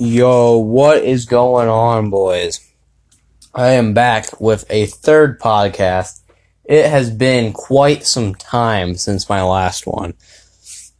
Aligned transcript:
Yo, 0.00 0.56
what 0.56 1.02
is 1.02 1.26
going 1.26 1.68
on, 1.68 2.08
boys? 2.08 2.64
I 3.52 3.70
am 3.70 3.94
back 3.94 4.40
with 4.40 4.64
a 4.70 4.86
third 4.86 5.40
podcast. 5.40 6.20
It 6.62 6.88
has 6.88 7.10
been 7.10 7.52
quite 7.52 8.06
some 8.06 8.36
time 8.36 8.94
since 8.94 9.28
my 9.28 9.42
last 9.42 9.88
one. 9.88 10.14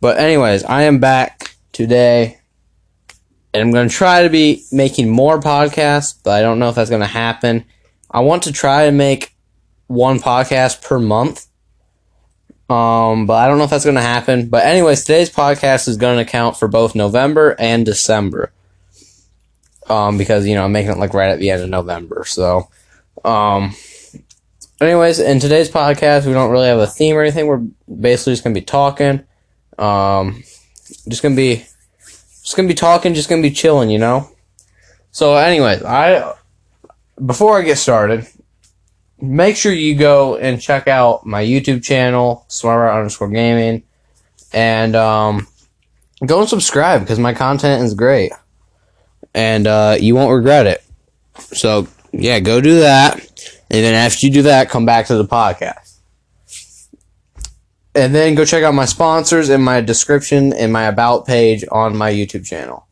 But, 0.00 0.18
anyways, 0.18 0.64
I 0.64 0.82
am 0.82 0.98
back 0.98 1.54
today. 1.70 2.40
And 3.54 3.62
I'm 3.62 3.70
going 3.70 3.88
to 3.88 3.94
try 3.94 4.24
to 4.24 4.28
be 4.28 4.64
making 4.72 5.10
more 5.10 5.38
podcasts, 5.38 6.18
but 6.24 6.32
I 6.32 6.42
don't 6.42 6.58
know 6.58 6.68
if 6.68 6.74
that's 6.74 6.90
going 6.90 7.00
to 7.00 7.06
happen. 7.06 7.66
I 8.10 8.18
want 8.18 8.42
to 8.42 8.52
try 8.52 8.86
to 8.86 8.90
make 8.90 9.32
one 9.86 10.18
podcast 10.18 10.82
per 10.82 10.98
month. 10.98 11.46
Um, 12.68 13.26
but 13.26 13.34
I 13.34 13.46
don't 13.46 13.58
know 13.58 13.64
if 13.64 13.70
that's 13.70 13.84
going 13.84 13.94
to 13.94 14.02
happen. 14.02 14.48
But 14.48 14.66
anyways, 14.66 15.04
today's 15.04 15.30
podcast 15.30 15.86
is 15.86 15.96
going 15.96 16.18
to 16.18 16.28
count 16.28 16.56
for 16.56 16.66
both 16.66 16.96
November 16.96 17.54
and 17.60 17.86
December. 17.86 18.50
Um, 19.88 20.18
because 20.18 20.46
you 20.46 20.54
know 20.54 20.64
I'm 20.64 20.72
making 20.72 20.92
it 20.92 20.98
like 20.98 21.14
right 21.14 21.30
at 21.30 21.38
the 21.38 21.50
end 21.50 21.62
of 21.62 21.70
November. 21.70 22.24
So, 22.26 22.68
um, 23.24 23.74
anyways, 24.80 25.18
in 25.18 25.40
today's 25.40 25.70
podcast, 25.70 26.26
we 26.26 26.32
don't 26.32 26.50
really 26.50 26.68
have 26.68 26.78
a 26.78 26.86
theme 26.86 27.16
or 27.16 27.22
anything. 27.22 27.46
We're 27.46 27.64
basically 27.88 28.32
just 28.34 28.44
to 28.44 28.50
be 28.50 28.60
talking. 28.60 29.24
Um, 29.78 30.42
just 31.08 31.22
to 31.22 31.34
be, 31.34 31.64
just 32.42 32.56
to 32.56 32.66
be 32.66 32.74
talking. 32.74 33.14
Just 33.14 33.28
to 33.28 33.40
be 33.40 33.50
chilling. 33.50 33.90
You 33.90 33.98
know. 33.98 34.30
So, 35.10 35.36
anyways, 35.36 35.82
I 35.82 36.34
before 37.24 37.58
I 37.58 37.62
get 37.62 37.78
started, 37.78 38.26
make 39.20 39.56
sure 39.56 39.72
you 39.72 39.94
go 39.94 40.36
and 40.36 40.60
check 40.60 40.88
out 40.88 41.26
my 41.26 41.44
YouTube 41.44 41.82
channel, 41.82 42.44
Smarter 42.48 42.90
underscore 42.90 43.28
gaming, 43.28 43.82
and 44.52 44.94
um, 44.94 45.46
go 46.24 46.40
and 46.40 46.48
subscribe 46.48 47.00
because 47.00 47.18
my 47.18 47.34
content 47.34 47.82
is 47.82 47.94
great, 47.94 48.32
and 49.38 49.68
uh, 49.68 49.96
you 50.00 50.16
won't 50.16 50.34
regret 50.34 50.66
it. 50.66 50.84
So 51.38 51.86
yeah, 52.10 52.40
go 52.40 52.60
do 52.60 52.80
that, 52.80 53.20
and 53.70 53.84
then 53.84 53.94
after 53.94 54.26
you 54.26 54.32
do 54.32 54.42
that, 54.42 54.68
come 54.68 54.84
back 54.84 55.06
to 55.06 55.16
the 55.16 55.24
podcast. 55.24 56.00
And 57.94 58.12
then 58.12 58.34
go 58.34 58.44
check 58.44 58.64
out 58.64 58.74
my 58.74 58.84
sponsors 58.84 59.48
in 59.48 59.62
my 59.62 59.80
description 59.80 60.52
and 60.52 60.72
my 60.72 60.84
about 60.84 61.24
page 61.24 61.64
on 61.70 61.96
my 61.96 62.12
YouTube 62.12 62.46
channel. 62.46 62.88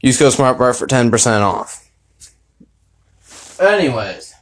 Use 0.00 0.16
code 0.16 0.32
SmartBart 0.32 0.78
for 0.78 0.86
10% 0.86 1.40
off. 1.40 1.90
Anyways, 3.60 4.34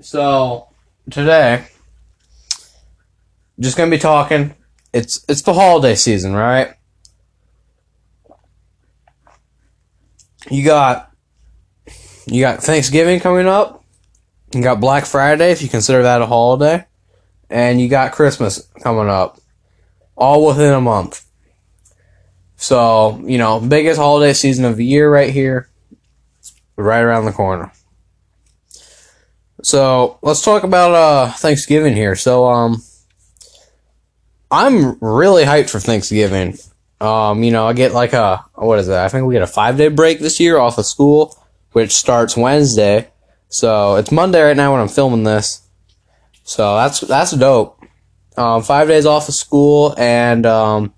so 0.00 0.68
today, 1.10 1.66
just 3.60 3.76
gonna 3.76 3.90
be 3.90 3.98
talking. 3.98 4.54
It's 4.94 5.24
it's 5.28 5.42
the 5.42 5.52
holiday 5.52 5.94
season, 5.94 6.32
right? 6.34 6.74
You 10.50 10.64
got 10.64 11.10
you 12.26 12.40
got 12.40 12.62
Thanksgiving 12.62 13.20
coming 13.20 13.46
up. 13.46 13.84
You 14.54 14.62
got 14.62 14.80
Black 14.80 15.06
Friday 15.06 15.50
if 15.52 15.62
you 15.62 15.68
consider 15.68 16.02
that 16.02 16.22
a 16.22 16.26
holiday, 16.26 16.84
and 17.48 17.80
you 17.80 17.88
got 17.88 18.12
Christmas 18.12 18.68
coming 18.82 19.08
up, 19.08 19.40
all 20.16 20.46
within 20.46 20.74
a 20.74 20.80
month. 20.80 21.24
So 22.56 23.22
you 23.24 23.38
know, 23.38 23.60
biggest 23.60 23.98
holiday 23.98 24.32
season 24.32 24.64
of 24.64 24.76
the 24.76 24.84
year 24.84 25.10
right 25.10 25.30
here, 25.30 25.68
right 26.76 27.00
around 27.00 27.24
the 27.24 27.32
corner. 27.32 27.72
So 29.62 30.18
let's 30.22 30.42
talk 30.42 30.64
about 30.64 30.92
uh, 30.92 31.32
Thanksgiving 31.32 31.94
here. 31.94 32.16
So 32.16 32.46
um, 32.46 32.82
I'm 34.50 34.98
really 35.00 35.44
hyped 35.44 35.70
for 35.70 35.80
Thanksgiving. 35.80 36.58
Um, 37.02 37.42
you 37.42 37.50
know, 37.50 37.66
I 37.66 37.72
get 37.72 37.92
like 37.92 38.12
a 38.12 38.44
what 38.54 38.78
is 38.78 38.88
it? 38.88 38.94
I 38.94 39.08
think 39.08 39.26
we 39.26 39.34
get 39.34 39.42
a 39.42 39.46
five 39.46 39.76
day 39.76 39.88
break 39.88 40.20
this 40.20 40.38
year 40.38 40.56
off 40.58 40.78
of 40.78 40.86
school, 40.86 41.36
which 41.72 41.90
starts 41.90 42.36
Wednesday. 42.36 43.10
So 43.48 43.96
it's 43.96 44.12
Monday 44.12 44.40
right 44.40 44.56
now 44.56 44.72
when 44.72 44.80
I'm 44.80 44.88
filming 44.88 45.24
this. 45.24 45.66
So 46.44 46.76
that's 46.76 47.00
that's 47.00 47.32
dope. 47.32 47.84
Um, 48.36 48.62
five 48.62 48.86
days 48.86 49.04
off 49.04 49.28
of 49.28 49.34
school, 49.34 49.94
and 49.98 50.46
um, 50.46 50.94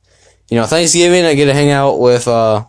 you 0.51 0.59
know, 0.59 0.67
Thanksgiving 0.67 1.25
I 1.25 1.35
get 1.35 1.47
to 1.47 1.55
hang 1.55 1.71
out 1.71 1.99
with 1.99 2.29
uh, 2.29 2.65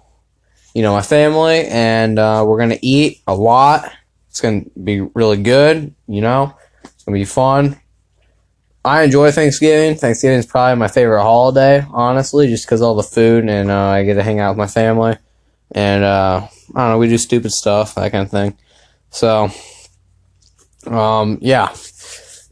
you 0.73 0.81
know, 0.81 0.93
my 0.93 1.01
family, 1.01 1.67
and 1.67 2.17
uh, 2.17 2.43
we're 2.47 2.59
gonna 2.59 2.79
eat 2.81 3.21
a 3.27 3.35
lot. 3.35 3.91
It's 4.29 4.39
gonna 4.39 4.63
be 4.81 5.01
really 5.01 5.41
good. 5.41 5.93
You 6.07 6.21
know, 6.21 6.55
it's 6.83 7.03
gonna 7.03 7.17
be 7.17 7.25
fun. 7.25 7.79
I 8.85 9.01
enjoy 9.01 9.31
Thanksgiving. 9.31 9.95
Thanksgiving 9.95 10.37
is 10.37 10.45
probably 10.45 10.77
my 10.77 10.87
favorite 10.87 11.23
holiday, 11.23 11.83
honestly, 11.89 12.47
just 12.47 12.67
because 12.67 12.83
all 12.83 12.93
the 12.93 13.01
food 13.01 13.49
and 13.49 13.71
uh, 13.71 13.87
I 13.87 14.03
get 14.03 14.13
to 14.13 14.23
hang 14.23 14.39
out 14.39 14.51
with 14.51 14.59
my 14.59 14.67
family, 14.67 15.17
and 15.71 16.03
uh, 16.03 16.47
I 16.75 16.79
don't 16.79 16.91
know, 16.91 16.97
we 16.99 17.09
do 17.09 17.17
stupid 17.17 17.51
stuff, 17.51 17.95
that 17.95 18.11
kind 18.11 18.25
of 18.25 18.29
thing. 18.29 18.55
So, 19.09 19.49
um, 20.85 21.39
yeah. 21.41 21.75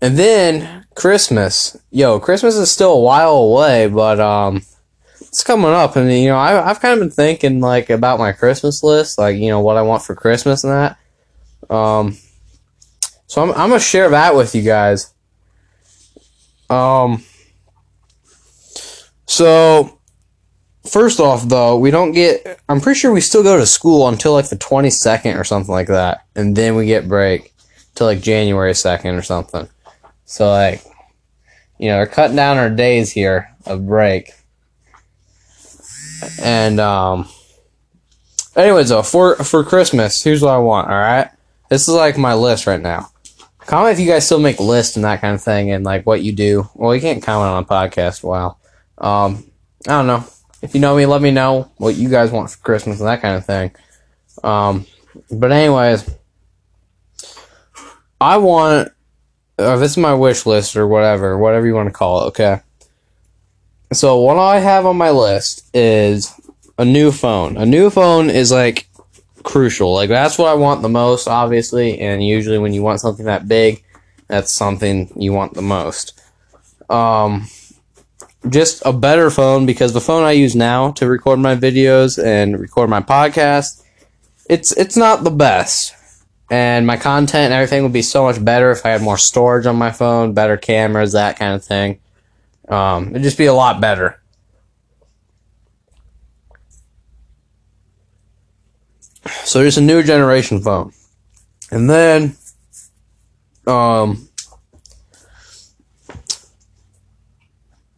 And 0.01 0.17
then 0.17 0.87
Christmas, 0.95 1.77
yo, 1.91 2.19
Christmas 2.19 2.55
is 2.55 2.71
still 2.71 2.93
a 2.93 2.99
while 2.99 3.35
away, 3.35 3.85
but 3.85 4.19
um, 4.19 4.63
it's 5.21 5.43
coming 5.43 5.69
up, 5.69 5.95
and 5.95 6.11
you 6.11 6.29
know, 6.29 6.37
I, 6.37 6.67
I've 6.67 6.79
kind 6.79 6.93
of 6.93 6.99
been 6.99 7.11
thinking 7.11 7.61
like 7.61 7.91
about 7.91 8.17
my 8.17 8.31
Christmas 8.31 8.81
list, 8.81 9.19
like 9.19 9.37
you 9.37 9.49
know 9.49 9.59
what 9.59 9.77
I 9.77 9.83
want 9.83 10.01
for 10.01 10.15
Christmas 10.15 10.63
and 10.63 10.73
that. 10.73 10.97
Um, 11.69 12.17
so 13.27 13.43
I'm 13.43 13.51
I'm 13.51 13.69
gonna 13.69 13.79
share 13.79 14.09
that 14.09 14.35
with 14.35 14.55
you 14.55 14.63
guys. 14.63 15.12
Um, 16.73 17.23
so 19.27 19.99
first 20.85 21.19
off, 21.19 21.43
though, 21.43 21.77
we 21.77 21.91
don't 21.91 22.11
get. 22.11 22.59
I'm 22.67 22.81
pretty 22.81 22.99
sure 22.99 23.11
we 23.11 23.21
still 23.21 23.43
go 23.43 23.57
to 23.57 23.65
school 23.65 24.07
until 24.07 24.33
like 24.33 24.49
the 24.49 24.57
22nd 24.57 25.39
or 25.39 25.43
something 25.43 25.71
like 25.71 25.87
that, 25.87 26.25
and 26.35 26.55
then 26.55 26.75
we 26.75 26.85
get 26.85 27.07
break 27.07 27.53
till 27.95 28.07
like 28.07 28.21
January 28.21 28.73
2nd 28.73 29.17
or 29.17 29.21
something. 29.21 29.69
So 30.25 30.49
like, 30.49 30.83
you 31.77 31.89
know, 31.89 31.97
they're 31.97 32.07
cutting 32.07 32.35
down 32.35 32.57
our 32.57 32.69
days 32.69 33.11
here 33.11 33.55
of 33.65 33.85
break. 33.85 34.31
And 36.41 36.79
um, 36.79 37.27
anyways, 38.55 38.89
though, 38.89 39.03
for 39.03 39.35
for 39.35 39.63
Christmas, 39.63 40.23
here's 40.23 40.41
what 40.41 40.51
I 40.51 40.57
want. 40.57 40.89
All 40.89 40.95
right, 40.95 41.29
this 41.69 41.87
is 41.87 41.93
like 41.93 42.17
my 42.17 42.33
list 42.33 42.65
right 42.65 42.81
now. 42.81 43.12
Comment 43.65 43.93
if 43.93 43.99
you 43.99 44.07
guys 44.11 44.25
still 44.25 44.39
make 44.39 44.59
lists 44.59 44.95
and 44.95 45.05
that 45.05 45.21
kind 45.21 45.35
of 45.35 45.41
thing, 45.41 45.71
and 45.71 45.83
like 45.83 46.05
what 46.05 46.21
you 46.21 46.31
do. 46.31 46.69
Well, 46.75 46.93
you 46.93 47.01
can't 47.01 47.23
comment 47.23 47.49
on 47.49 47.63
a 47.63 47.65
podcast. 47.65 48.23
Wow. 48.23 48.57
Um, 48.97 49.45
I 49.87 49.91
don't 49.91 50.07
know. 50.07 50.25
If 50.61 50.73
you 50.73 50.81
know 50.81 50.95
me, 50.95 51.05
let 51.05 51.21
me 51.21 51.31
know 51.31 51.71
what 51.77 51.95
you 51.95 52.09
guys 52.09 52.31
want 52.31 52.49
for 52.49 52.57
Christmas 52.59 52.99
and 52.99 53.07
that 53.07 53.21
kind 53.21 53.35
of 53.35 53.45
thing. 53.45 53.71
Um, 54.43 54.85
but 55.31 55.51
anyways, 55.51 56.09
I 58.19 58.37
want. 58.37 58.89
Uh, 59.59 59.77
this 59.77 59.91
is 59.91 59.97
my 59.97 60.13
wish 60.13 60.45
list 60.45 60.75
or 60.75 60.87
whatever, 60.87 61.37
whatever 61.37 61.67
you 61.67 61.75
want 61.75 61.87
to 61.87 61.93
call 61.93 62.23
it. 62.23 62.27
Okay. 62.27 62.61
So 63.91 64.19
what 64.21 64.39
I 64.39 64.59
have 64.59 64.85
on 64.85 64.97
my 64.97 65.11
list 65.11 65.69
is 65.75 66.33
a 66.77 66.85
new 66.85 67.11
phone. 67.11 67.57
A 67.57 67.65
new 67.65 67.89
phone 67.89 68.29
is 68.29 68.51
like 68.51 68.87
crucial. 69.43 69.93
Like 69.93 70.09
that's 70.09 70.37
what 70.37 70.49
I 70.49 70.55
want 70.55 70.81
the 70.81 70.89
most, 70.89 71.27
obviously. 71.27 71.99
And 71.99 72.25
usually, 72.25 72.57
when 72.57 72.73
you 72.73 72.81
want 72.81 72.99
something 72.99 73.25
that 73.25 73.47
big, 73.47 73.83
that's 74.27 74.53
something 74.53 75.11
you 75.15 75.33
want 75.33 75.53
the 75.53 75.61
most. 75.61 76.19
Um, 76.89 77.47
just 78.49 78.81
a 78.85 78.93
better 78.93 79.29
phone 79.29 79.65
because 79.65 79.93
the 79.93 80.01
phone 80.01 80.23
I 80.23 80.31
use 80.31 80.55
now 80.55 80.91
to 80.93 81.07
record 81.07 81.39
my 81.39 81.55
videos 81.55 82.21
and 82.23 82.59
record 82.59 82.89
my 82.89 83.01
podcast, 83.01 83.83
it's 84.49 84.75
it's 84.77 84.97
not 84.97 85.23
the 85.23 85.31
best. 85.31 85.95
And 86.49 86.85
my 86.85 86.97
content 86.97 87.45
and 87.45 87.53
everything 87.53 87.83
would 87.83 87.93
be 87.93 88.01
so 88.01 88.23
much 88.23 88.43
better 88.43 88.69
if 88.69 88.85
I 88.85 88.89
had 88.89 89.01
more 89.01 89.17
storage 89.17 89.65
on 89.65 89.75
my 89.75 89.91
phone, 89.91 90.33
better 90.33 90.57
cameras, 90.57 91.13
that 91.13 91.39
kind 91.39 91.55
of 91.55 91.63
thing. 91.63 91.99
Um, 92.67 93.09
it'd 93.09 93.23
just 93.23 93.37
be 93.37 93.45
a 93.45 93.53
lot 93.53 93.81
better. 93.81 94.21
So 99.25 99.59
there's 99.59 99.77
a 99.77 99.81
new 99.81 100.03
generation 100.03 100.61
phone. 100.61 100.93
And 101.71 101.89
then 101.89 102.35
um 103.65 104.29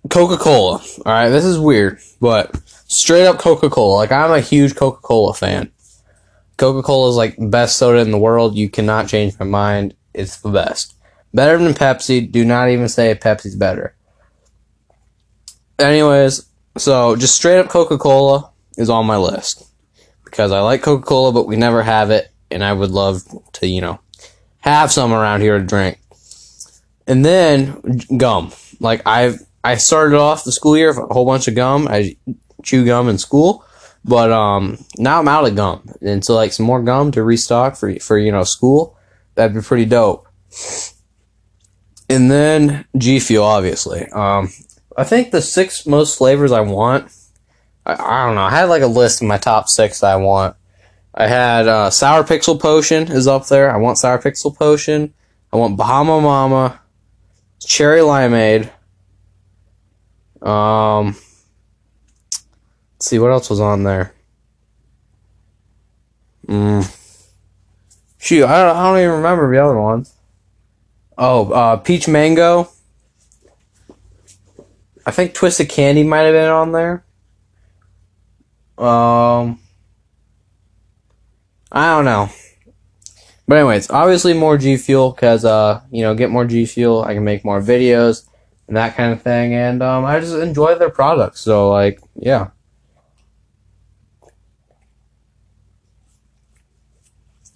Coca-Cola. 0.09 0.77
All 0.77 1.03
right, 1.05 1.29
this 1.29 1.45
is 1.45 1.59
weird, 1.59 1.99
but 2.21 2.55
straight 2.87 3.25
up 3.25 3.39
Coca-Cola. 3.39 3.95
Like 3.95 4.11
I'm 4.11 4.31
a 4.31 4.39
huge 4.39 4.75
Coca-Cola 4.75 5.33
fan. 5.33 5.71
Coca-Cola 6.57 7.09
is 7.09 7.15
like 7.15 7.35
best 7.37 7.77
soda 7.77 7.99
in 7.99 8.11
the 8.11 8.17
world. 8.17 8.55
You 8.55 8.69
cannot 8.69 9.07
change 9.07 9.37
my 9.39 9.45
mind. 9.45 9.95
It's 10.13 10.37
the 10.37 10.51
best. 10.51 10.95
Better 11.33 11.57
than 11.57 11.73
Pepsi. 11.73 12.31
Do 12.31 12.45
not 12.45 12.69
even 12.69 12.87
say 12.87 13.13
Pepsi's 13.15 13.55
better. 13.55 13.93
Anyways, 15.79 16.45
so 16.77 17.17
just 17.17 17.35
straight 17.35 17.59
up 17.59 17.67
Coca-Cola 17.67 18.51
is 18.77 18.89
on 18.89 19.05
my 19.05 19.17
list 19.17 19.65
because 20.35 20.51
I 20.51 20.59
like 20.59 20.81
Coca 20.81 21.05
Cola, 21.05 21.31
but 21.31 21.47
we 21.47 21.55
never 21.55 21.81
have 21.81 22.11
it, 22.11 22.29
and 22.51 22.61
I 22.61 22.73
would 22.73 22.91
love 22.91 23.21
to, 23.53 23.67
you 23.67 23.79
know, 23.79 24.01
have 24.59 24.91
some 24.91 25.13
around 25.13 25.39
here 25.39 25.57
to 25.57 25.63
drink. 25.63 25.97
And 27.07 27.23
then 27.23 28.01
gum. 28.17 28.51
Like 28.81 29.01
I've 29.07 29.39
I 29.63 29.77
started 29.77 30.17
off 30.17 30.43
the 30.43 30.51
school 30.51 30.75
year 30.75 30.89
with 30.89 31.09
a 31.09 31.13
whole 31.13 31.25
bunch 31.25 31.47
of 31.47 31.55
gum. 31.55 31.87
I 31.89 32.17
chew 32.63 32.83
gum 32.85 33.07
in 33.07 33.17
school, 33.17 33.63
But 34.03 34.31
um, 34.31 34.77
now 34.97 35.19
I'm 35.19 35.27
out 35.27 35.47
of 35.47 35.55
gum, 35.55 35.89
and 36.01 36.23
so 36.23 36.35
like 36.35 36.51
some 36.51 36.65
more 36.65 36.83
gum 36.83 37.11
to 37.13 37.23
restock 37.23 37.75
for 37.75 37.97
for 37.99 38.17
you 38.17 38.31
know 38.31 38.43
school, 38.43 38.97
that'd 39.33 39.55
be 39.55 39.61
pretty 39.61 39.85
dope. 39.85 40.27
And 42.09 42.29
then 42.29 42.85
G 42.97 43.19
Fuel, 43.19 43.45
obviously. 43.45 44.05
Um, 44.09 44.49
I 44.95 45.05
think 45.05 45.31
the 45.31 45.41
six 45.41 45.87
most 45.87 46.17
flavors 46.17 46.51
I 46.51 46.61
want. 46.61 47.11
I, 47.85 47.93
I 47.93 48.25
don't 48.25 48.35
know. 48.35 48.41
I 48.41 48.51
had 48.51 48.65
like 48.65 48.81
a 48.81 48.87
list 48.87 49.21
of 49.21 49.27
my 49.27 49.37
top 49.37 49.69
six 49.69 50.03
I 50.03 50.15
want. 50.15 50.55
I 51.13 51.27
had 51.27 51.67
uh, 51.67 51.89
Sour 51.89 52.23
Pixel 52.23 52.59
Potion 52.59 53.11
is 53.11 53.27
up 53.27 53.47
there. 53.47 53.73
I 53.73 53.77
want 53.77 53.97
Sour 53.97 54.19
Pixel 54.19 54.55
Potion. 54.55 55.13
I 55.53 55.57
want 55.57 55.77
Bahama 55.77 56.19
Mama, 56.19 56.81
Cherry 57.59 57.99
Limeade. 57.99 58.69
Um, 60.41 61.15
let's 62.95 63.05
see 63.05 63.19
what 63.19 63.31
else 63.31 63.49
was 63.49 63.61
on 63.61 63.83
there. 63.83 64.13
Mm. 66.47 66.91
Shoot, 68.17 68.45
I 68.45 68.63
don't, 68.63 68.75
I 68.75 68.83
don't 68.83 68.99
even 68.99 69.11
remember 69.11 69.49
the 69.49 69.63
other 69.63 69.79
ones. 69.79 70.13
Oh, 71.17 71.51
uh, 71.51 71.77
Peach 71.77 72.07
Mango. 72.07 72.69
I 75.05 75.11
think 75.11 75.33
Twisted 75.33 75.69
Candy 75.69 76.03
might 76.03 76.21
have 76.23 76.33
been 76.33 76.49
on 76.49 76.73
there. 76.73 77.04
Um, 78.77 79.59
I 81.71 81.95
don't 81.95 82.05
know. 82.05 82.29
But 83.47 83.57
anyways, 83.59 83.89
obviously 83.89 84.33
more 84.33 84.57
G 84.57 84.75
Fuel 84.77 85.11
because 85.11 85.45
uh, 85.45 85.81
you 85.91 86.01
know, 86.01 86.15
get 86.15 86.31
more 86.31 86.45
G 86.45 86.65
Fuel, 86.65 87.03
I 87.03 87.13
can 87.13 87.23
make 87.23 87.45
more 87.45 87.61
videos 87.61 88.27
and 88.67 88.77
that 88.77 88.95
kind 88.95 89.13
of 89.13 89.21
thing, 89.21 89.53
and 89.53 89.83
um, 89.83 90.05
I 90.05 90.19
just 90.19 90.35
enjoy 90.35 90.75
their 90.75 90.89
products. 90.89 91.41
So 91.41 91.69
like, 91.69 91.99
yeah. 92.15 92.49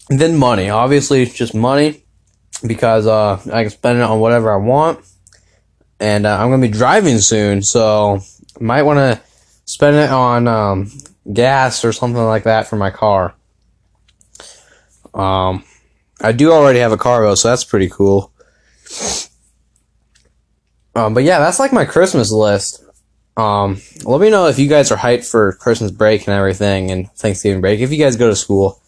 And 0.10 0.19
then 0.19 0.38
money, 0.38 0.69
obviously, 0.69 1.22
it's 1.22 1.33
just 1.33 1.54
money 1.54 2.04
because 2.65 3.07
uh, 3.07 3.39
I 3.51 3.63
can 3.63 3.69
spend 3.69 4.00
it 4.00 4.04
on 4.04 4.19
whatever 4.19 4.51
I 4.51 4.57
want, 4.57 5.00
and 6.00 6.25
uh, 6.25 6.38
I'm 6.38 6.50
gonna 6.50 6.62
be 6.62 6.68
driving 6.68 7.19
soon, 7.19 7.63
so 7.63 8.19
might 8.60 8.83
want 8.83 8.98
to 8.98 9.28
spend 9.69 9.95
it 9.98 10.10
on 10.10 10.48
um, 10.48 10.92
gas 11.31 11.86
or 11.86 11.94
something 11.94 12.24
like 12.24 12.45
that 12.45 12.66
for 12.66 12.75
my 12.75 12.89
car. 12.89 13.36
Um, 15.13 15.63
I 16.19 16.31
do 16.31 16.51
already 16.51 16.80
have 16.80 16.92
a 16.92 16.98
car 16.98 17.21
though, 17.21 17.36
so 17.36 17.50
that's 17.50 17.63
pretty 17.63 17.88
cool. 17.88 18.33
Um, 20.95 21.13
but 21.13 21.24
yeah, 21.24 21.38
that's 21.38 21.60
like 21.60 21.71
my 21.71 21.86
Christmas 21.86 22.31
list. 22.31 22.83
Um, 23.38 23.80
let 24.06 24.19
me 24.19 24.31
know 24.31 24.48
if 24.48 24.57
you 24.57 24.68
guys 24.68 24.92
are 24.92 24.98
hyped 24.98 25.30
for 25.30 25.54
Christmas 25.54 25.92
break 25.92 26.25
and 26.25 26.36
everything 26.36 26.89
and 26.89 27.12
Thanksgiving 27.12 27.62
break. 27.62 27.80
If 27.80 27.92
you 27.92 28.00
guys 28.00 28.15
go 28.15 28.27
to 28.27 28.36
school, 28.36 28.81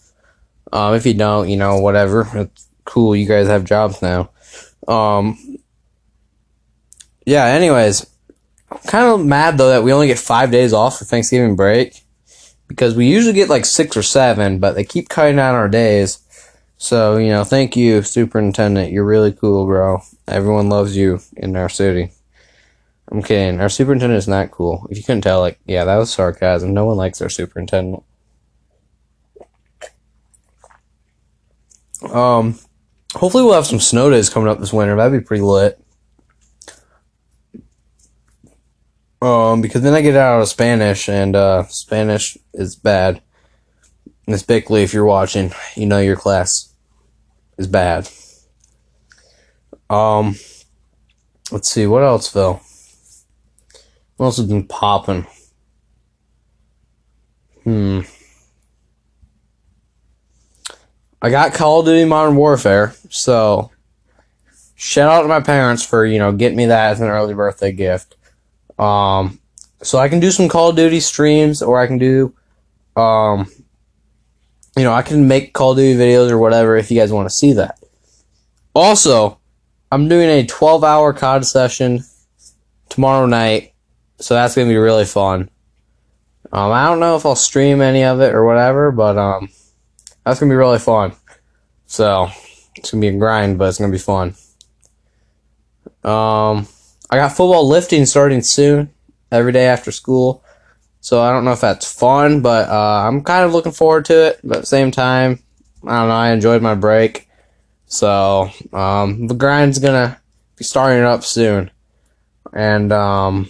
um, 0.74 0.96
if 0.96 1.06
you 1.06 1.14
don't, 1.14 1.48
you 1.48 1.58
know, 1.58 1.80
whatever. 1.80 2.28
It's 2.34 2.68
cool. 2.86 3.16
You 3.16 3.28
guys 3.28 3.46
have 3.46 3.66
jobs 3.66 4.02
now. 4.02 4.32
Um, 4.88 5.60
yeah. 7.24 7.46
Anyways, 7.46 8.11
Kind 8.88 9.06
of 9.06 9.26
mad 9.26 9.58
though 9.58 9.70
that 9.70 9.84
we 9.84 9.92
only 9.94 10.08
get 10.08 10.20
five 10.20 10.52
days 10.52 10.74
off 10.74 11.00
for 11.00 11.06
Thanksgiving 11.06 11.56
break 11.56 12.04
because 12.68 12.96
we 12.96 13.06
usually 13.08 13.34
get 13.34 13.50
like 13.50 13.66
six 13.66 13.98
or 13.98 14.04
seven, 14.04 14.60
but 14.60 14.76
they 14.76 14.84
keep 14.84 15.10
cutting 15.10 15.40
out 15.40 15.56
our 15.56 15.68
days. 15.68 16.20
So, 16.78 17.18
you 17.18 17.30
know, 17.30 17.44
thank 17.44 17.76
you, 17.76 18.02
Superintendent. 18.02 18.92
You're 18.92 19.06
really 19.06 19.34
cool, 19.34 19.66
bro. 19.66 20.02
Everyone 20.28 20.70
loves 20.70 20.96
you 20.96 21.20
in 21.36 21.56
our 21.56 21.70
city. 21.70 22.12
I'm 23.12 23.22
kidding. 23.22 23.60
Our 23.60 23.70
superintendent 23.70 24.18
is 24.18 24.28
not 24.28 24.52
cool. 24.52 24.88
If 24.90 24.98
you 24.98 25.04
couldn't 25.04 25.22
tell, 25.22 25.42
like, 25.42 25.60
yeah, 25.66 25.84
that 25.84 25.98
was 25.98 26.12
sarcasm. 26.12 26.74
No 26.74 26.86
one 26.86 26.98
likes 26.98 27.22
our 27.22 27.30
superintendent. 27.30 28.04
Um, 32.10 32.58
hopefully 33.14 33.44
we'll 33.44 33.54
have 33.54 33.68
some 33.68 33.80
snow 33.82 34.10
days 34.10 34.30
coming 34.30 34.50
up 34.50 34.60
this 34.60 34.74
winter. 34.74 34.96
That'd 34.96 35.20
be 35.20 35.26
pretty 35.26 35.44
lit. 35.44 35.80
Um, 39.22 39.62
because 39.62 39.82
then 39.82 39.94
I 39.94 40.02
get 40.02 40.16
out 40.16 40.42
of 40.42 40.48
Spanish, 40.48 41.08
and 41.08 41.36
uh, 41.36 41.64
Spanish 41.68 42.38
is 42.54 42.76
bad. 42.76 43.22
Bickley, 44.48 44.84
if 44.84 44.94
you're 44.94 45.06
watching, 45.06 45.52
you 45.76 45.86
know 45.86 46.00
your 46.00 46.16
class 46.16 46.74
is 47.58 47.68
bad. 47.68 48.10
Um, 49.90 50.36
let's 51.52 51.70
see 51.70 51.86
what 51.86 52.04
else, 52.04 52.30
Phil. 52.32 52.62
What 54.16 54.26
else 54.28 54.38
has 54.38 54.48
been 54.48 54.68
popping? 54.68 55.28
Hmm. 57.64 58.02
I 61.22 61.30
got 61.30 61.54
Call 61.54 61.82
of 61.82 61.86
Duty 61.86 62.06
Modern 62.06 62.36
Warfare, 62.36 62.96
so 63.10 63.70
shout 64.76 65.12
out 65.12 65.22
to 65.22 65.28
my 65.28 65.42
parents 65.42 65.86
for 65.86 66.06
you 66.06 66.18
know 66.18 66.32
getting 66.32 66.58
me 66.58 66.66
that 66.68 66.92
as 66.92 67.02
an 67.02 67.10
early 67.10 67.34
birthday 67.34 67.72
gift. 67.72 68.16
Um, 68.82 69.40
so 69.84 70.00
I 70.00 70.10
can 70.10 70.20
do 70.20 70.32
some 70.32 70.50
Call 70.50 70.70
of 70.70 70.76
Duty 70.76 71.00
streams, 71.00 71.62
or 71.62 71.80
I 71.80 71.88
can 71.88 71.98
do, 71.98 72.36
um, 72.96 73.50
you 74.76 74.84
know, 74.84 74.94
I 74.94 75.04
can 75.04 75.28
make 75.28 75.54
Call 75.54 75.72
of 75.72 75.78
Duty 75.78 75.98
videos 75.98 76.32
or 76.32 76.40
whatever 76.40 76.76
if 76.76 76.90
you 76.92 77.00
guys 77.00 77.14
want 77.14 77.28
to 77.28 77.34
see 77.34 77.54
that. 77.54 77.80
Also, 78.74 79.40
I'm 79.92 80.08
doing 80.08 80.30
a 80.30 80.46
12 80.46 80.84
hour 80.84 81.14
COD 81.14 81.46
session 81.46 82.04
tomorrow 82.90 83.26
night, 83.26 83.74
so 84.20 84.34
that's 84.34 84.56
gonna 84.56 84.68
be 84.68 84.78
really 84.78 85.06
fun. 85.06 85.50
Um, 86.52 86.72
I 86.72 86.86
don't 86.86 87.00
know 87.00 87.16
if 87.16 87.26
I'll 87.26 87.36
stream 87.36 87.82
any 87.82 88.04
of 88.04 88.20
it 88.20 88.34
or 88.34 88.46
whatever, 88.46 88.92
but 88.92 89.18
um, 89.18 89.50
that's 90.26 90.40
gonna 90.40 90.52
be 90.52 90.56
really 90.56 90.80
fun. 90.80 91.14
So 91.86 92.30
it's 92.76 92.92
gonna 92.92 93.02
be 93.02 93.10
a 93.10 93.18
grind, 93.18 93.58
but 93.58 93.70
it's 93.70 93.78
gonna 93.78 93.92
be 93.92 93.98
fun. 93.98 94.36
Um, 96.04 96.68
I 97.12 97.18
got 97.18 97.30
football 97.30 97.68
lifting 97.68 98.06
starting 98.06 98.42
soon, 98.42 98.90
every 99.32 99.52
day 99.52 99.66
after 99.68 99.92
school. 99.92 100.44
So 101.02 101.22
I 101.22 101.32
don't 101.32 101.44
know 101.44 101.52
if 101.52 101.62
that's 101.62 101.92
fun, 101.92 102.42
but 102.42 102.70
uh, 102.70 103.08
I'm 103.08 103.22
kind 103.24 103.44
of 103.44 103.54
looking 103.54 103.72
forward 103.72 104.06
to 104.06 104.28
it. 104.28 104.40
But 104.44 104.58
at 104.58 104.62
the 104.62 104.68
same 104.68 104.92
time, 104.92 105.40
I 105.86 106.00
don't 106.00 106.10
know. 106.10 106.16
I 106.16 106.32
enjoyed 106.32 106.62
my 106.62 106.76
break, 106.76 107.28
so 107.88 108.50
um, 108.72 109.28
the 109.28 109.34
grind's 109.34 109.80
gonna 109.80 110.22
be 110.56 110.64
starting 110.64 111.04
up 111.04 111.24
soon, 111.24 111.72
and 112.54 112.92
um, 112.94 113.50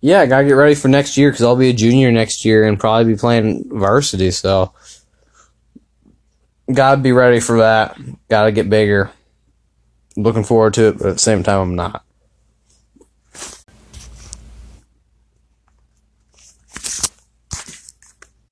yeah, 0.00 0.20
I 0.20 0.26
gotta 0.26 0.44
get 0.48 0.54
ready 0.54 0.74
for 0.74 0.88
next 0.88 1.18
year 1.18 1.30
because 1.30 1.44
I'll 1.44 1.56
be 1.56 1.68
a 1.68 1.74
junior 1.74 2.10
next 2.10 2.44
year 2.44 2.66
and 2.66 2.80
probably 2.80 3.12
be 3.12 3.18
playing 3.18 3.68
varsity. 3.68 4.30
So 4.30 4.72
gotta 6.72 6.96
be 6.96 7.12
ready 7.12 7.38
for 7.38 7.58
that. 7.58 7.98
Gotta 8.28 8.50
get 8.50 8.70
bigger. 8.70 9.10
Looking 10.16 10.44
forward 10.44 10.74
to 10.74 10.88
it, 10.88 10.98
but 10.98 11.06
at 11.08 11.12
the 11.14 11.18
same 11.18 11.42
time, 11.42 11.60
I'm 11.60 11.74
not. 11.74 12.04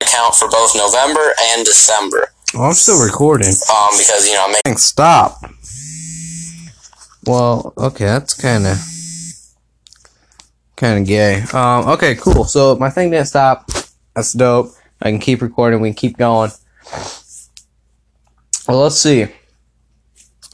Account 0.00 0.35
for 0.35 0.49
both 0.49 0.75
November 0.75 1.35
and 1.40 1.64
December. 1.64 2.33
Well, 2.55 2.64
I'm 2.64 2.73
still 2.73 3.05
recording. 3.05 3.49
Um, 3.49 3.90
because 3.97 4.26
you 4.26 4.35
know 4.35 4.47
I'm 4.47 4.55
making 4.64 4.79
Stop. 4.79 5.45
Well, 7.26 7.75
okay, 7.76 8.07
that's 8.07 8.35
kind 8.35 8.67
of 8.67 8.79
kind 10.76 10.99
of 11.00 11.07
gay. 11.07 11.43
Um, 11.52 11.88
okay, 11.90 12.14
cool. 12.14 12.45
So 12.45 12.76
my 12.76 12.88
thing 12.90 13.11
didn't 13.11 13.26
stop. 13.26 13.71
That's 14.17 14.33
dope. 14.33 14.73
I 15.02 15.11
can 15.11 15.21
keep 15.21 15.43
recording. 15.43 15.81
We 15.81 15.90
can 15.90 15.97
keep 15.97 16.17
going. 16.17 16.50
Well, 18.67 18.83
let's 18.83 18.99
see. 18.99 19.29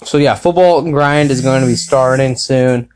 So 0.04 0.18
yeah, 0.18 0.34
football 0.34 0.82
grind 0.82 1.30
is 1.30 1.40
going 1.40 1.62
to 1.62 1.66
be 1.66 1.74
starting 1.74 2.36
soon. 2.36 2.88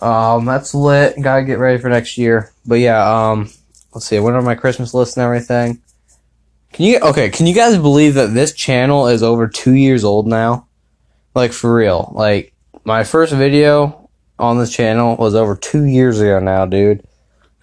Um, 0.00 0.44
that's 0.44 0.74
lit. 0.74 1.20
Gotta 1.20 1.44
get 1.44 1.58
ready 1.58 1.78
for 1.78 1.88
next 1.88 2.18
year. 2.18 2.52
But 2.66 2.76
yeah, 2.76 3.30
um, 3.30 3.50
let's 3.94 4.06
see. 4.06 4.18
What 4.18 4.34
are 4.34 4.42
my 4.42 4.54
Christmas 4.54 4.94
lists 4.94 5.16
and 5.16 5.24
everything? 5.24 5.80
Can 6.72 6.86
you 6.86 6.98
okay? 7.00 7.30
Can 7.30 7.46
you 7.46 7.54
guys 7.54 7.76
believe 7.76 8.14
that 8.14 8.34
this 8.34 8.52
channel 8.52 9.06
is 9.08 9.22
over 9.22 9.46
two 9.46 9.74
years 9.74 10.04
old 10.04 10.26
now? 10.26 10.66
Like 11.34 11.52
for 11.52 11.74
real. 11.74 12.12
Like 12.14 12.54
my 12.84 13.04
first 13.04 13.32
video 13.32 14.08
on 14.38 14.58
this 14.58 14.72
channel 14.72 15.16
was 15.16 15.34
over 15.34 15.54
two 15.54 15.84
years 15.84 16.20
ago 16.20 16.40
now, 16.40 16.66
dude. 16.66 16.98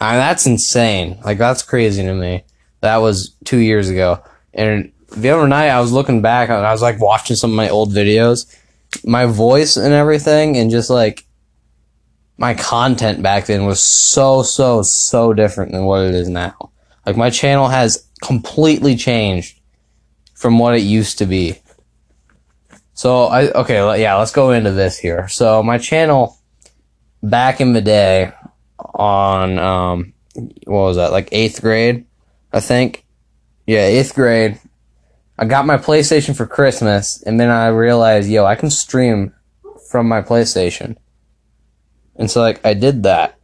Mean, 0.01 0.13
that's 0.13 0.46
insane. 0.46 1.20
Like 1.25 1.38
that's 1.38 1.63
crazy 1.63 2.04
to 2.04 2.13
me. 2.13 2.44
That 2.82 2.98
was 2.98 3.36
two 3.44 3.58
years 3.58 3.89
ago. 3.89 4.24
And 4.54 4.92
the 5.12 5.30
other 5.30 5.48
night 5.48 5.70
I 5.70 5.80
was 5.80 5.92
looking 5.92 6.22
back 6.22 6.50
and 6.50 6.66
I 6.66 6.72
was 6.72 6.82
like 6.82 7.00
watching 7.00 7.36
some 7.36 7.51
of 7.51 7.56
my 7.56 7.70
old 7.70 7.92
videos. 7.92 8.56
My 9.04 9.25
voice 9.25 9.78
and 9.78 9.94
everything 9.94 10.58
and 10.58 10.72
just 10.72 10.89
like 10.89 11.25
my 12.38 12.54
content 12.54 13.22
back 13.22 13.46
then 13.46 13.66
was 13.66 13.84
so 13.84 14.44
so 14.44 14.82
so 14.82 15.34
different 15.34 15.74
than 15.74 15.84
what 15.84 16.06
it 16.06 16.16
is 16.16 16.30
now. 16.30 16.72
Like 17.06 17.18
my 17.18 17.30
channel 17.30 17.68
has 17.68 18.08
completely 18.22 18.96
changed 18.96 19.60
from 20.34 20.58
what 20.58 20.74
it 20.74 20.82
used 20.82 21.18
to 21.18 21.25
be. 21.25 21.60
So 22.94 23.25
I 23.25 23.51
okay, 23.51 24.01
yeah, 24.01 24.16
let's 24.16 24.32
go 24.32 24.51
into 24.51 24.72
this 24.72 24.98
here. 24.98 25.28
So 25.28 25.62
my 25.62 25.78
channel 25.78 26.38
back 27.22 27.62
in 27.62 27.74
the 27.74 27.82
day 27.82 28.32
on 28.96 29.60
um 29.60 30.13
what 30.66 30.82
was 30.82 30.96
that? 30.96 31.12
Like 31.12 31.30
eighth 31.32 31.62
grade, 31.62 32.06
I 32.54 32.60
think. 32.60 33.06
Yeah, 33.68 33.86
eighth 33.86 34.16
grade. 34.16 34.60
I 35.41 35.46
got 35.46 35.65
my 35.65 35.77
PlayStation 35.77 36.36
for 36.36 36.46
Christmas, 36.46 37.24
and 37.24 37.39
then 37.39 37.50
I 37.50 37.67
realized, 37.67 38.29
yo, 38.29 38.46
I 38.46 38.55
can 38.55 38.69
stream 38.69 39.34
from 39.89 40.05
my 40.05 40.22
PlayStation. 40.22 40.98
And 42.17 42.29
so, 42.29 42.41
like, 42.41 42.60
I 42.65 42.74
did 42.74 43.03
that. 43.03 43.39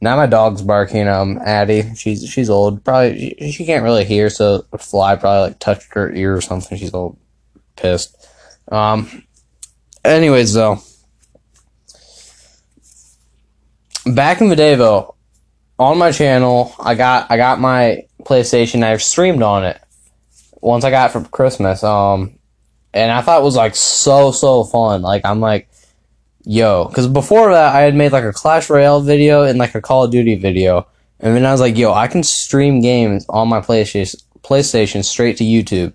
Now 0.00 0.16
my 0.16 0.26
dog's 0.26 0.60
barking. 0.60 1.06
Um, 1.06 1.38
Addie, 1.44 1.94
she's 1.94 2.28
she's 2.28 2.50
old. 2.50 2.84
Probably 2.84 3.36
she, 3.38 3.52
she 3.52 3.64
can't 3.64 3.84
really 3.84 4.04
hear, 4.04 4.28
so 4.28 4.66
a 4.72 4.78
fly 4.78 5.14
probably 5.14 5.50
like 5.50 5.60
touched 5.60 5.94
her 5.94 6.12
ear 6.12 6.34
or 6.34 6.40
something. 6.40 6.76
She's 6.76 6.94
all 6.94 7.16
pissed. 7.76 8.16
Um. 8.72 9.22
Anyways, 10.04 10.54
though, 10.54 10.80
back 14.04 14.40
in 14.40 14.48
the 14.48 14.56
day, 14.56 14.74
though, 14.74 15.14
on 15.78 15.96
my 15.96 16.10
channel, 16.10 16.74
I 16.80 16.96
got 16.96 17.30
I 17.30 17.36
got 17.36 17.60
my 17.60 18.02
PlayStation. 18.24 18.82
I've 18.82 19.02
streamed 19.02 19.42
on 19.42 19.64
it 19.64 19.80
once 20.60 20.84
I 20.84 20.90
got 20.90 21.12
for 21.12 21.22
Christmas. 21.24 21.82
Um, 21.82 22.38
and 22.92 23.10
I 23.10 23.22
thought 23.22 23.40
it 23.40 23.44
was 23.44 23.56
like 23.56 23.74
so 23.76 24.32
so 24.32 24.64
fun. 24.64 25.02
Like 25.02 25.24
I'm 25.24 25.40
like, 25.40 25.68
yo, 26.44 26.86
because 26.86 27.08
before 27.08 27.52
that 27.52 27.74
I 27.74 27.80
had 27.82 27.94
made 27.94 28.12
like 28.12 28.24
a 28.24 28.32
Clash 28.32 28.68
Royale 28.68 29.00
video 29.00 29.42
and 29.42 29.58
like 29.58 29.74
a 29.74 29.80
Call 29.80 30.04
of 30.04 30.10
Duty 30.10 30.34
video, 30.36 30.86
and 31.20 31.36
then 31.36 31.46
I 31.46 31.52
was 31.52 31.60
like, 31.60 31.76
yo, 31.76 31.92
I 31.92 32.08
can 32.08 32.22
stream 32.22 32.80
games 32.80 33.26
on 33.28 33.48
my 33.48 33.60
PlayStation 33.60 34.22
PlayStation 34.42 35.04
straight 35.04 35.36
to 35.36 35.44
YouTube. 35.44 35.92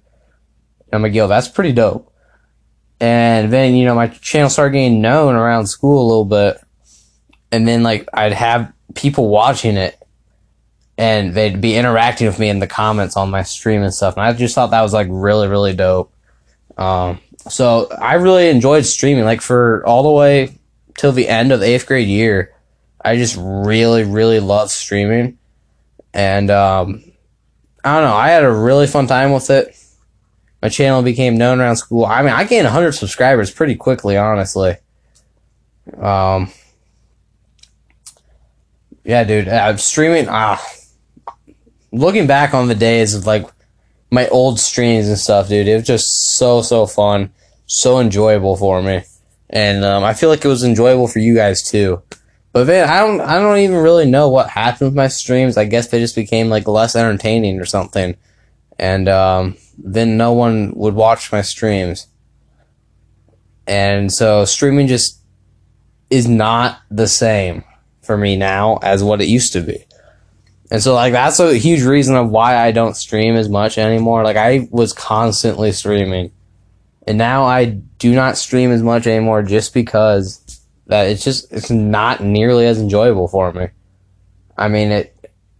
And 0.85 0.93
I'm 0.93 1.01
like, 1.01 1.13
yo, 1.13 1.27
that's 1.27 1.47
pretty 1.47 1.73
dope. 1.73 2.11
And 2.99 3.51
then 3.51 3.75
you 3.75 3.85
know 3.85 3.95
my 3.95 4.07
channel 4.07 4.49
started 4.49 4.73
getting 4.73 5.01
known 5.01 5.35
around 5.35 5.67
school 5.67 6.01
a 6.01 6.07
little 6.07 6.25
bit, 6.25 6.57
and 7.51 7.67
then 7.67 7.83
like 7.83 8.07
I'd 8.13 8.33
have 8.33 8.71
people 8.93 9.27
watching 9.27 9.75
it 9.75 9.99
and 10.97 11.33
they'd 11.33 11.59
be 11.59 11.75
interacting 11.75 12.27
with 12.27 12.39
me 12.39 12.49
in 12.49 12.59
the 12.59 12.67
comments 12.67 13.17
on 13.17 13.29
my 13.29 13.43
stream 13.43 13.83
and 13.83 13.93
stuff. 13.93 14.15
And 14.15 14.25
I 14.25 14.33
just 14.33 14.55
thought 14.55 14.71
that 14.71 14.81
was 14.81 14.93
like 14.93 15.07
really, 15.09 15.47
really 15.47 15.73
dope. 15.73 16.13
Um, 16.77 17.19
so 17.47 17.87
I 17.89 18.15
really 18.15 18.49
enjoyed 18.49 18.85
streaming, 18.85 19.25
like 19.25 19.41
for 19.41 19.85
all 19.85 20.03
the 20.03 20.11
way 20.11 20.57
till 20.97 21.11
the 21.11 21.27
end 21.27 21.51
of 21.51 21.59
the 21.59 21.67
eighth 21.67 21.85
grade 21.85 22.07
year. 22.07 22.53
I 23.03 23.17
just 23.17 23.37
really, 23.39 24.03
really 24.03 24.39
loved 24.39 24.71
streaming. 24.71 25.37
And, 26.13 26.49
um, 26.49 27.03
I 27.83 27.93
don't 27.93 28.03
know. 28.09 28.15
I 28.15 28.29
had 28.29 28.43
a 28.43 28.51
really 28.51 28.87
fun 28.87 29.05
time 29.05 29.31
with 29.31 29.49
it. 29.51 29.77
My 30.61 30.69
channel 30.69 31.03
became 31.03 31.37
known 31.37 31.59
around 31.59 31.75
school. 31.75 32.05
I 32.05 32.23
mean, 32.23 32.31
I 32.31 32.45
gained 32.45 32.63
100 32.63 32.93
subscribers 32.93 33.51
pretty 33.51 33.75
quickly, 33.75 34.17
honestly. 34.17 34.77
Um, 35.95 36.51
yeah, 39.03 39.23
dude, 39.23 39.47
I'm 39.47 39.77
streaming. 39.77 40.25
Ah, 40.27 40.59
looking 41.95 42.27
back 42.27 42.53
on 42.53 42.67
the 42.67 42.75
days 42.75 43.13
of 43.13 43.25
like 43.25 43.47
my 44.11 44.27
old 44.27 44.59
streams 44.59 45.07
and 45.07 45.17
stuff, 45.17 45.49
dude, 45.49 45.67
it 45.67 45.75
was 45.75 45.87
just 45.87 46.37
so 46.37 46.61
so 46.61 46.85
fun, 46.85 47.31
so 47.65 47.99
enjoyable 47.99 48.55
for 48.55 48.81
me, 48.81 49.03
and 49.49 49.83
um, 49.83 50.03
I 50.03 50.13
feel 50.13 50.29
like 50.29 50.45
it 50.45 50.49
was 50.49 50.63
enjoyable 50.63 51.07
for 51.07 51.19
you 51.19 51.35
guys 51.35 51.63
too. 51.63 52.01
But 52.51 52.65
then 52.65 52.89
I 52.89 52.99
don't 52.99 53.21
I 53.21 53.39
don't 53.39 53.57
even 53.57 53.77
really 53.77 54.05
know 54.05 54.29
what 54.29 54.49
happened 54.49 54.89
with 54.89 54.95
my 54.95 55.07
streams. 55.07 55.57
I 55.57 55.65
guess 55.65 55.87
they 55.87 55.99
just 55.99 56.15
became 56.15 56.49
like 56.49 56.67
less 56.67 56.95
entertaining 56.95 57.59
or 57.59 57.65
something, 57.65 58.15
and 58.77 59.09
um, 59.09 59.57
then 59.77 60.17
no 60.17 60.33
one 60.33 60.73
would 60.75 60.93
watch 60.93 61.31
my 61.31 61.41
streams, 61.41 62.07
and 63.67 64.11
so 64.11 64.45
streaming 64.45 64.87
just 64.87 65.19
is 66.09 66.27
not 66.27 66.79
the 66.91 67.07
same 67.07 67.63
for 68.01 68.15
me 68.15 68.35
now 68.35 68.77
as 68.83 69.03
what 69.03 69.21
it 69.21 69.27
used 69.27 69.51
to 69.53 69.61
be. 69.61 69.83
And 70.71 70.81
so 70.81 70.93
like 70.93 71.13
that's 71.13 71.39
a 71.39 71.57
huge 71.57 71.83
reason 71.83 72.15
of 72.15 72.29
why 72.29 72.57
I 72.57 72.71
don't 72.71 72.95
stream 72.95 73.35
as 73.35 73.49
much 73.49 73.77
anymore. 73.77 74.23
Like 74.23 74.37
I 74.37 74.67
was 74.71 74.93
constantly 74.93 75.71
streaming. 75.71 76.31
And 77.07 77.17
now 77.17 77.43
I 77.43 77.65
do 77.65 78.15
not 78.15 78.37
stream 78.37 78.71
as 78.71 78.81
much 78.81 79.05
anymore 79.05 79.43
just 79.43 79.73
because 79.73 80.41
that 80.87 81.07
it's 81.07 81.23
just 81.23 81.51
it's 81.51 81.69
not 81.69 82.21
nearly 82.23 82.65
as 82.65 82.79
enjoyable 82.79 83.27
for 83.27 83.51
me. 83.53 83.67
I 84.57 84.67
mean 84.67 84.91
it 84.91 85.11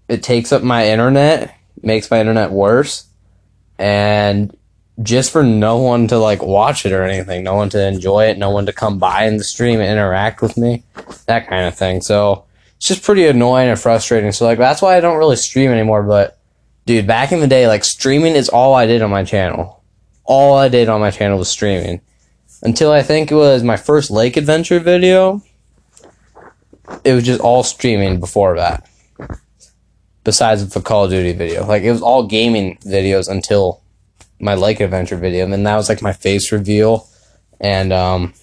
it 0.07 0.23
takes 0.23 0.51
up 0.51 0.63
my 0.63 0.87
internet, 0.87 1.55
makes 1.81 2.09
my 2.09 2.19
internet 2.19 2.51
worse, 2.51 3.05
and 3.77 4.55
just 5.01 5.31
for 5.31 5.43
no 5.43 5.77
one 5.77 6.07
to 6.07 6.17
like 6.17 6.41
watch 6.41 6.85
it 6.85 6.93
or 6.93 7.03
anything, 7.03 7.43
no 7.43 7.55
one 7.55 7.69
to 7.69 7.87
enjoy 7.87 8.25
it, 8.25 8.37
no 8.37 8.49
one 8.49 8.65
to 8.65 8.73
come 8.73 8.97
by 8.97 9.25
in 9.25 9.37
the 9.37 9.43
stream 9.43 9.79
and 9.79 9.91
interact 9.91 10.41
with 10.41 10.57
me, 10.57 10.83
that 11.25 11.47
kind 11.47 11.67
of 11.67 11.75
thing. 11.75 12.01
So 12.01 12.45
it's 12.77 12.87
just 12.87 13.03
pretty 13.03 13.25
annoying 13.27 13.69
and 13.69 13.79
frustrating. 13.79 14.31
So 14.31 14.45
like 14.45 14.57
that's 14.57 14.81
why 14.81 14.97
I 14.97 15.01
don't 15.01 15.17
really 15.17 15.35
stream 15.35 15.71
anymore. 15.71 16.03
But 16.03 16.39
dude, 16.85 17.07
back 17.07 17.31
in 17.31 17.39
the 17.39 17.47
day, 17.47 17.67
like 17.67 17.83
streaming 17.83 18.35
is 18.35 18.49
all 18.49 18.73
I 18.73 18.85
did 18.85 19.01
on 19.01 19.09
my 19.09 19.23
channel. 19.23 19.83
All 20.23 20.57
I 20.57 20.69
did 20.69 20.89
on 20.89 20.99
my 20.99 21.11
channel 21.11 21.37
was 21.37 21.49
streaming. 21.49 22.01
Until 22.61 22.91
I 22.91 23.03
think 23.03 23.31
it 23.31 23.35
was 23.35 23.63
my 23.63 23.77
first 23.77 24.09
lake 24.09 24.37
adventure 24.37 24.79
video. 24.79 25.41
It 27.03 27.13
was 27.13 27.25
just 27.25 27.41
all 27.41 27.63
streaming 27.63 28.19
before 28.19 28.55
that. 28.57 28.87
Besides 30.23 30.67
the 30.67 30.81
Call 30.81 31.05
of 31.05 31.11
Duty 31.11 31.33
video. 31.33 31.65
Like 31.65 31.83
it 31.83 31.91
was 31.91 32.01
all 32.01 32.25
gaming 32.25 32.77
videos 32.77 33.29
until 33.29 33.81
my 34.39 34.55
lake 34.55 34.79
adventure 34.79 35.17
video. 35.17 35.43
And 35.43 35.53
then 35.53 35.63
that 35.63 35.75
was 35.75 35.89
like 35.89 36.01
my 36.01 36.13
face 36.13 36.51
reveal 36.51 37.07
and 37.61 37.93
um 37.93 38.33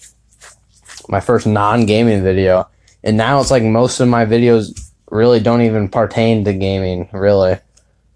my 1.07 1.19
first 1.19 1.45
non 1.45 1.85
gaming 1.85 2.23
video 2.23 2.67
and 3.03 3.17
now 3.17 3.39
it's 3.39 3.51
like 3.51 3.63
most 3.63 3.99
of 3.99 4.07
my 4.07 4.25
videos 4.25 4.91
really 5.09 5.39
don't 5.39 5.61
even 5.61 5.89
pertain 5.89 6.45
to 6.45 6.53
gaming 6.53 7.09
really. 7.11 7.57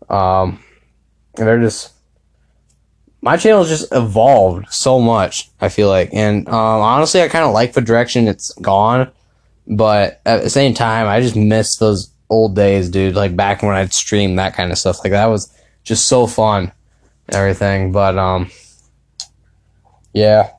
Um 0.10 0.64
they're 1.36 1.62
just 1.62 1.94
my 3.22 3.38
channel's 3.38 3.70
just 3.70 3.92
evolved 3.92 4.72
so 4.72 5.00
much 5.00 5.50
i 5.60 5.70
feel 5.70 5.90
like. 5.90 6.10
And 6.14 6.48
um, 6.48 6.82
honestly 6.82 7.22
i 7.22 7.28
kind 7.28 7.46
of 7.46 7.54
like 7.54 7.74
the 7.74 7.82
direction 7.82 8.28
it's 8.28 8.54
gone 8.56 9.12
but 9.68 10.22
at 10.26 10.44
the 10.44 10.50
same 10.50 10.74
time 10.74 11.08
i 11.08 11.20
just 11.20 11.36
miss 11.36 11.76
those 11.78 12.10
old 12.30 12.56
days 12.56 12.90
dude 12.90 13.16
like 13.16 13.36
back 13.36 13.62
when 13.62 13.76
i'd 13.76 13.94
stream 13.94 14.36
that 14.36 14.56
kind 14.56 14.72
of 14.72 14.78
stuff. 14.78 15.04
Like 15.04 15.12
that 15.12 15.28
was 15.28 15.54
just 15.84 16.08
so 16.08 16.28
fun 16.28 16.72
everything. 17.30 17.92
But 17.92 18.18
um 18.18 18.50
yeah 20.14 20.50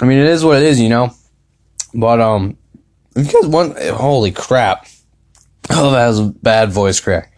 I 0.00 0.04
mean, 0.04 0.18
it 0.18 0.26
is 0.26 0.44
what 0.44 0.58
it 0.58 0.64
is, 0.64 0.80
you 0.80 0.88
know. 0.88 1.14
But 1.94 2.20
um, 2.20 2.56
if 3.14 3.32
you 3.32 3.40
guys 3.40 3.48
want, 3.48 3.78
holy 3.78 4.32
crap! 4.32 4.86
Oh, 5.70 5.90
that 5.92 6.06
was 6.08 6.20
a 6.20 6.24
bad 6.24 6.70
voice 6.70 7.00
crack. 7.00 7.32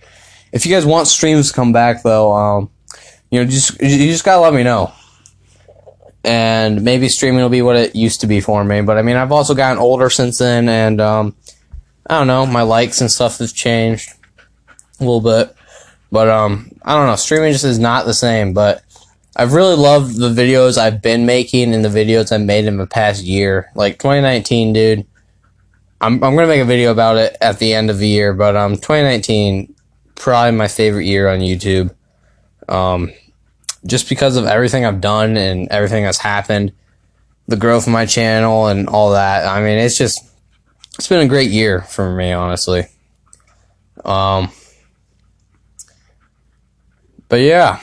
If 0.53 0.67
you 0.67 0.73
guys 0.73 0.85
want 0.85 1.07
streams 1.07 1.49
to 1.49 1.55
come 1.55 1.73
back, 1.73 2.03
though, 2.03 2.33
um, 2.33 2.71
you 3.31 3.41
know, 3.41 3.49
just 3.49 3.81
you 3.81 4.11
just 4.11 4.25
gotta 4.25 4.41
let 4.41 4.55
me 4.55 4.63
know. 4.63 4.93
And 6.25 6.83
maybe 6.83 7.09
streaming 7.09 7.41
will 7.41 7.49
be 7.49 7.63
what 7.63 7.77
it 7.77 7.95
used 7.95 8.21
to 8.23 8.27
be 8.27 8.41
for 8.41 8.65
me. 8.65 8.83
But 8.83 8.99
I 8.99 9.03
mean, 9.03 9.17
I've 9.17 9.33
also 9.33 9.55
gotten 9.55 9.79
older 9.79 10.11
since 10.11 10.39
then, 10.39 10.69
and 10.69 11.01
um, 11.01 11.37
I 12.09 12.19
don't 12.19 12.27
know, 12.27 12.45
my 12.45 12.63
likes 12.63 13.01
and 13.01 13.11
stuff 13.11 13.39
have 13.39 13.55
changed 13.55 14.11
a 15.01 15.05
little 15.05 15.21
bit. 15.21 15.55
But 16.11 16.29
um, 16.29 16.73
I 16.83 16.95
don't 16.97 17.07
know, 17.07 17.17
streaming 17.17 17.53
just 17.53 17.65
is 17.65 17.79
not 17.79 18.07
the 18.07 18.15
same. 18.15 18.53
But 18.53 18.83
I've 19.37 19.53
really 19.53 19.77
loved 19.77 20.17
the 20.17 20.31
videos 20.31 20.79
I've 20.79 21.03
been 21.03 21.27
making 21.27 21.75
and 21.75 21.85
the 21.85 21.89
videos 21.89 22.33
I've 22.33 22.41
made 22.41 22.65
in 22.65 22.77
the 22.77 22.87
past 22.87 23.23
year. 23.23 23.71
Like 23.75 23.99
2019, 23.99 24.73
dude. 24.73 25.07
I'm 26.01 26.15
I'm 26.23 26.35
gonna 26.35 26.47
make 26.47 26.61
a 26.61 26.65
video 26.65 26.93
about 26.93 27.17
it 27.17 27.37
at 27.41 27.59
the 27.59 27.75
end 27.75 27.91
of 27.91 27.99
the 27.99 28.09
year, 28.09 28.33
but 28.33 28.57
um 28.57 28.75
2019 28.75 29.75
probably 30.15 30.57
my 30.57 30.69
favorite 30.69 31.07
year 31.07 31.29
on 31.29 31.41
YouTube. 31.41 31.95
Um 32.69 33.13
just 33.87 34.09
because 34.09 34.37
of 34.37 34.47
everything 34.47 34.85
I've 34.85 35.01
done 35.01 35.37
and 35.37 35.69
everything 35.71 36.05
that's 36.05 36.19
happened, 36.19 36.73
the 37.47 37.57
growth 37.57 37.87
of 37.87 37.93
my 37.93 38.07
channel 38.07 38.67
and 38.67 38.89
all 38.89 39.13
that. 39.13 39.47
I 39.47 39.61
mean, 39.61 39.79
it's 39.79 39.99
just 39.99 40.25
it's 40.95 41.09
been 41.09 41.25
a 41.25 41.29
great 41.29 41.51
year 41.51 41.83
for 41.83 42.15
me, 42.15 42.33
honestly. 42.33 42.87
Um 44.05 44.51
but 47.29 47.41
yeah. 47.41 47.81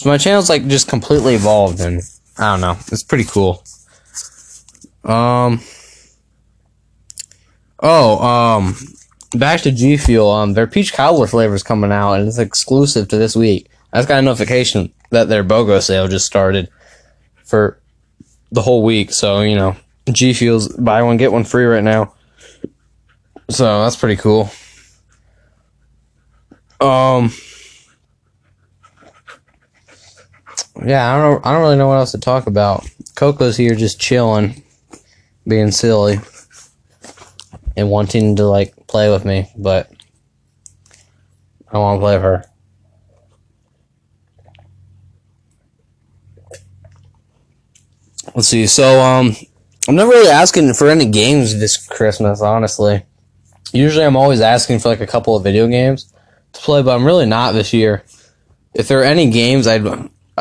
So 0.00 0.08
my 0.08 0.16
channel's 0.16 0.48
like 0.48 0.66
just 0.66 0.88
completely 0.88 1.34
evolved 1.34 1.78
and 1.80 2.00
I 2.38 2.52
don't 2.52 2.62
know. 2.62 2.78
It's 2.90 3.02
pretty 3.02 3.24
cool. 3.24 3.62
Um 5.04 5.60
Oh, 7.80 8.18
um 8.24 8.76
back 9.36 9.60
to 9.60 9.70
G 9.70 9.98
Fuel, 9.98 10.30
um 10.30 10.54
their 10.54 10.66
peach 10.66 10.94
cobbler 10.94 11.26
flavor 11.26 11.54
is 11.54 11.62
coming 11.62 11.92
out 11.92 12.14
and 12.14 12.26
it's 12.26 12.38
exclusive 12.38 13.08
to 13.08 13.18
this 13.18 13.36
week. 13.36 13.68
I 13.92 13.98
just 13.98 14.08
got 14.08 14.20
a 14.20 14.22
notification 14.22 14.90
that 15.10 15.28
their 15.28 15.44
BOGO 15.44 15.82
sale 15.82 16.08
just 16.08 16.24
started 16.24 16.70
for 17.44 17.78
the 18.52 18.62
whole 18.62 18.82
week, 18.82 19.12
so 19.12 19.42
you 19.42 19.54
know, 19.54 19.76
G 20.10 20.32
Fuel's 20.32 20.68
buy 20.78 21.02
one 21.02 21.18
get 21.18 21.30
one 21.30 21.44
free 21.44 21.66
right 21.66 21.84
now. 21.84 22.14
So 23.50 23.82
that's 23.82 23.96
pretty 23.96 24.16
cool. 24.16 24.50
Um 26.80 27.30
yeah, 30.84 31.14
I 31.14 31.20
don't 31.20 31.46
I 31.46 31.52
don't 31.52 31.62
really 31.62 31.76
know 31.76 31.88
what 31.88 31.98
else 31.98 32.12
to 32.12 32.18
talk 32.18 32.46
about. 32.46 32.88
Coco's 33.14 33.56
here 33.56 33.74
just 33.74 34.00
chilling, 34.00 34.62
being 35.46 35.70
silly, 35.70 36.18
and 37.76 37.90
wanting 37.90 38.36
to 38.36 38.46
like 38.46 38.86
play 38.86 39.10
with 39.10 39.24
me, 39.24 39.50
but 39.56 39.90
I 41.72 41.78
want 41.78 41.98
to 41.98 42.00
play 42.00 42.14
with 42.14 42.22
her. 42.22 42.44
Let's 48.34 48.48
see. 48.48 48.66
So 48.66 49.00
um, 49.00 49.34
I'm 49.88 49.96
not 49.96 50.08
really 50.08 50.30
asking 50.30 50.72
for 50.74 50.88
any 50.88 51.06
games 51.06 51.58
this 51.58 51.86
Christmas, 51.86 52.40
honestly. 52.40 53.04
Usually, 53.72 54.04
I'm 54.04 54.16
always 54.16 54.40
asking 54.40 54.80
for 54.80 54.88
like 54.88 55.00
a 55.00 55.06
couple 55.06 55.36
of 55.36 55.44
video 55.44 55.66
games 55.68 56.12
to 56.52 56.60
play, 56.60 56.82
but 56.82 56.94
I'm 56.94 57.04
really 57.04 57.26
not 57.26 57.52
this 57.52 57.72
year. 57.72 58.04
If 58.74 58.88
there 58.88 59.00
are 59.00 59.04
any 59.04 59.30
games, 59.30 59.66
I'd 59.66 59.84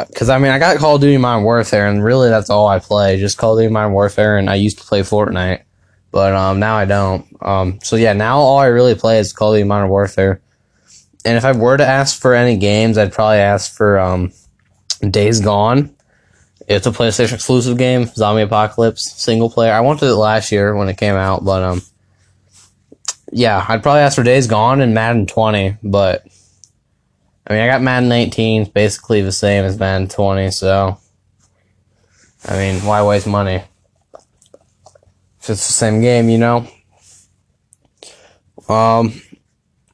because 0.07 0.29
I 0.29 0.37
mean 0.37 0.51
I 0.51 0.59
got 0.59 0.77
Call 0.77 0.95
of 0.95 1.01
Duty 1.01 1.17
Modern 1.17 1.43
Warfare, 1.43 1.87
and 1.87 2.03
really 2.03 2.29
that's 2.29 2.49
all 2.49 2.67
I 2.67 2.79
play, 2.79 3.19
just 3.19 3.37
Call 3.37 3.57
of 3.57 3.61
Duty 3.61 3.73
Modern 3.73 3.93
Warfare, 3.93 4.37
and 4.37 4.49
I 4.49 4.55
used 4.55 4.79
to 4.79 4.83
play 4.83 5.01
Fortnite, 5.01 5.63
but 6.11 6.33
um 6.33 6.59
now 6.59 6.75
I 6.75 6.85
don't. 6.85 7.25
Um, 7.41 7.79
so 7.83 7.95
yeah, 7.95 8.13
now 8.13 8.39
all 8.39 8.57
I 8.59 8.67
really 8.67 8.95
play 8.95 9.19
is 9.19 9.33
Call 9.33 9.53
of 9.53 9.57
Duty 9.57 9.67
Modern 9.67 9.89
Warfare. 9.89 10.41
And 11.25 11.37
if 11.37 11.43
I 11.45 11.51
were 11.51 11.77
to 11.77 11.85
ask 11.85 12.19
for 12.19 12.33
any 12.33 12.57
games, 12.57 12.97
I'd 12.97 13.11
probably 13.11 13.37
ask 13.39 13.75
for 13.75 13.99
um, 13.99 14.31
Days 15.01 15.41
Gone. 15.41 15.95
It's 16.67 16.87
a 16.87 16.91
PlayStation 16.91 17.33
exclusive 17.33 17.77
game, 17.77 18.05
Zombie 18.05 18.43
Apocalypse, 18.43 19.11
single 19.21 19.49
player. 19.49 19.73
I 19.73 19.81
wanted 19.81 20.05
it 20.05 20.15
last 20.15 20.51
year 20.51 20.75
when 20.75 20.87
it 20.87 20.97
came 20.97 21.15
out, 21.15 21.43
but 21.43 21.63
um, 21.63 21.81
yeah, 23.31 23.65
I'd 23.67 23.83
probably 23.83 24.01
ask 24.01 24.15
for 24.15 24.23
Days 24.23 24.47
Gone 24.47 24.79
and 24.81 24.93
Madden 24.93 25.25
20. 25.25 25.77
But 25.83 26.25
I 27.49 27.53
mean, 27.53 27.61
I 27.61 27.67
got 27.67 27.81
Madden 27.81 28.07
19, 28.07 28.61
it's 28.61 28.71
basically 28.71 29.21
the 29.21 29.31
same 29.31 29.65
as 29.65 29.79
Madden 29.79 30.07
20. 30.07 30.51
So 30.51 30.99
I 32.47 32.57
mean, 32.57 32.85
why 32.85 33.03
waste 33.03 33.27
money? 33.27 33.63
It's 35.39 35.47
the 35.47 35.55
same 35.55 36.01
game, 36.01 36.29
you 36.29 36.37
know. 36.37 36.67
Um, 38.67 39.19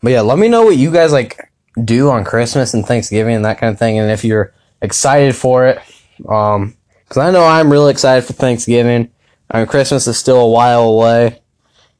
but 0.02 0.12
yeah, 0.12 0.22
let 0.22 0.38
me 0.38 0.50
know 0.50 0.64
what 0.64 0.78
you 0.78 0.92
guys 0.92 1.12
like 1.12 1.52
do 1.84 2.10
on 2.10 2.24
Christmas 2.24 2.74
and 2.74 2.86
Thanksgiving 2.86 3.36
and 3.36 3.46
that 3.46 3.58
kind 3.58 3.74
of 3.74 3.80
thing, 3.80 3.98
and 3.98 4.12
if 4.12 4.24
you're 4.24 4.54
excited 4.82 5.36
for 5.36 5.66
it. 5.68 5.80
Um, 6.28 6.76
because 7.04 7.18
I 7.18 7.32
know 7.32 7.46
I'm 7.46 7.72
really 7.72 7.92
excited 7.92 8.26
for 8.26 8.34
Thanksgiving. 8.34 9.12
I 9.50 9.60
mean, 9.60 9.68
Christmas 9.68 10.08
is 10.08 10.18
still 10.18 10.42
a 10.42 10.50
while 10.50 10.84
away, 10.84 11.42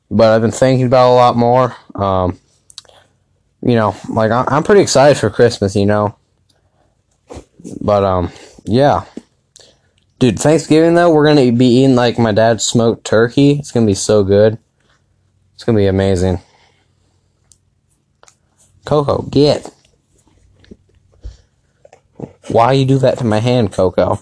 but 0.10 0.32
I've 0.32 0.42
been 0.42 0.52
thinking 0.52 0.88
about 0.88 1.12
a 1.12 1.16
lot 1.16 1.38
more. 1.38 1.76
Um, 1.94 2.40
you 3.66 3.74
know, 3.74 3.96
like 4.10 4.32
I'm 4.32 4.64
pretty 4.64 4.82
excited 4.82 5.18
for 5.18 5.30
Christmas, 5.32 5.76
you 5.76 5.88
know. 5.88 6.16
But 7.82 8.04
um, 8.04 8.32
yeah, 8.64 9.06
dude, 10.20 10.40
Thanksgiving 10.40 10.94
though, 10.94 11.12
we're 11.12 11.26
gonna 11.26 11.52
be 11.52 11.66
eating 11.66 11.96
like 11.96 12.20
my 12.20 12.32
dad's 12.32 12.64
smoked 12.64 13.06
turkey. 13.06 13.54
It's 13.54 13.72
gonna 13.72 13.88
be 13.88 13.96
so 13.96 14.24
good. 14.24 14.60
It's 15.56 15.64
gonna 15.64 15.80
be 15.80 15.88
amazing. 15.88 16.42
Coco, 18.86 19.24
get. 19.24 19.74
Why 22.50 22.74
you 22.74 22.86
do 22.86 23.00
that 23.00 23.18
to 23.18 23.24
my 23.24 23.40
hand, 23.40 23.74
Coco? 23.74 24.20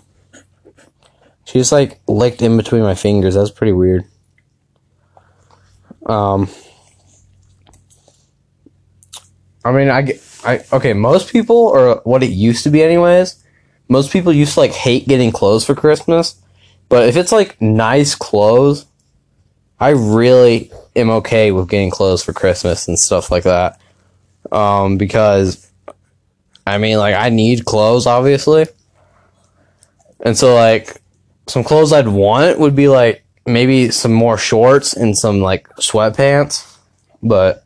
She 1.43 1.59
just 1.59 1.73
like 1.73 2.00
licked 2.07 2.41
in 2.41 2.55
between 2.55 2.83
my 2.83 2.95
fingers. 2.95 3.35
That's 3.35 3.51
pretty 3.51 3.73
weird. 3.73 4.05
Um, 6.05 6.47
I 9.63 9.72
mean, 9.72 9.89
I, 9.89 10.20
I 10.43 10.63
okay. 10.74 10.93
Most 10.93 11.32
people, 11.32 11.55
or 11.55 12.01
what 12.03 12.24
it 12.24 12.32
used 12.32 12.63
to 12.63 12.70
be, 12.70 12.84
anyways. 12.84 13.43
Most 13.89 14.12
people 14.12 14.34
used 14.34 14.53
to 14.53 14.62
like 14.62 14.72
hate 14.72 15.08
getting 15.08 15.32
clothes 15.32 15.65
for 15.65 15.75
Christmas, 15.75 16.41
but 16.89 17.08
if 17.08 17.17
it's 17.17 17.32
like 17.32 17.62
nice 17.62 18.15
clothes, 18.15 18.86
I 19.79 19.89
really 19.89 20.72
am 20.96 21.10
okay 21.10 21.51
with 21.51 21.70
getting 21.70 21.91
clothes 21.91 22.24
for 22.24 22.34
Christmas 22.34 22.88
and 22.88 22.98
stuff 22.98 23.30
like 23.30 23.43
that. 23.43 23.80
Um, 24.52 24.97
because 24.97 25.69
I 26.65 26.78
mean, 26.78 26.97
like, 26.97 27.15
I 27.15 27.30
need 27.30 27.65
clothes, 27.65 28.08
obviously. 28.08 28.67
And 30.21 30.38
so, 30.38 30.56
like, 30.56 31.02
some 31.47 31.63
clothes 31.63 31.91
I'd 31.91 32.08
want 32.08 32.60
would 32.60 32.76
be, 32.76 32.88
like, 32.88 33.26
maybe 33.45 33.91
some 33.91 34.13
more 34.13 34.38
shorts 34.38 34.93
and 34.95 35.17
some, 35.17 35.41
like, 35.41 35.67
sweatpants. 35.76 36.78
But, 37.21 37.62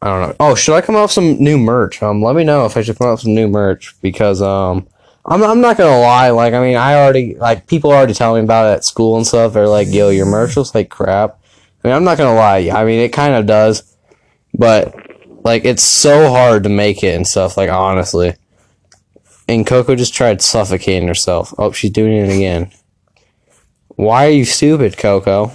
I 0.00 0.06
don't 0.06 0.28
know. 0.28 0.36
Oh, 0.38 0.54
should 0.54 0.74
I 0.74 0.80
come 0.80 0.94
up 0.94 1.04
with 1.04 1.10
some 1.12 1.42
new 1.42 1.58
merch? 1.58 2.02
Um, 2.02 2.22
let 2.22 2.36
me 2.36 2.44
know 2.44 2.64
if 2.66 2.76
I 2.76 2.82
should 2.82 2.98
come 2.98 3.08
up 3.08 3.14
with 3.14 3.22
some 3.22 3.34
new 3.34 3.48
merch 3.48 3.96
because, 4.00 4.40
um, 4.40 4.86
I'm, 5.26 5.42
I'm 5.42 5.60
not 5.60 5.76
gonna 5.76 6.00
lie, 6.00 6.30
like, 6.30 6.54
I 6.54 6.60
mean, 6.60 6.76
I 6.76 6.94
already, 6.94 7.34
like, 7.34 7.66
people 7.66 7.90
already 7.90 8.14
tell 8.14 8.34
me 8.34 8.40
about 8.40 8.66
it 8.66 8.76
at 8.76 8.84
school 8.84 9.16
and 9.16 9.26
stuff. 9.26 9.52
They're 9.52 9.68
like, 9.68 9.88
yo, 9.90 10.10
your 10.10 10.26
merch 10.26 10.56
looks 10.56 10.74
like 10.74 10.88
crap. 10.88 11.40
I 11.84 11.88
mean, 11.88 11.96
I'm 11.96 12.04
not 12.04 12.18
gonna 12.18 12.34
lie. 12.34 12.70
I 12.72 12.84
mean, 12.84 13.00
it 13.00 13.12
kind 13.12 13.34
of 13.34 13.46
does. 13.46 13.96
But, 14.54 14.94
like 15.44 15.64
it's 15.64 15.82
so 15.82 16.28
hard 16.30 16.62
to 16.62 16.68
make 16.68 17.02
it 17.02 17.14
and 17.14 17.26
stuff 17.26 17.56
like 17.56 17.70
honestly 17.70 18.34
and 19.48 19.66
coco 19.66 19.94
just 19.94 20.14
tried 20.14 20.42
suffocating 20.42 21.08
herself 21.08 21.54
oh 21.58 21.72
she's 21.72 21.90
doing 21.90 22.12
it 22.12 22.34
again 22.34 22.70
why 23.88 24.26
are 24.26 24.30
you 24.30 24.44
stupid 24.44 24.96
coco 24.98 25.50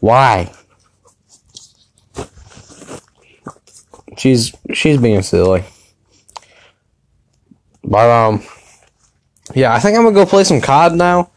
why 0.00 0.52
she's 4.18 4.54
she's 4.72 4.98
being 4.98 5.22
silly 5.22 5.64
but 7.84 8.10
um 8.10 8.42
yeah 9.54 9.72
i 9.72 9.78
think 9.78 9.96
i'm 9.96 10.04
gonna 10.04 10.14
go 10.14 10.26
play 10.26 10.44
some 10.44 10.60
cod 10.60 10.94
now 10.94 11.30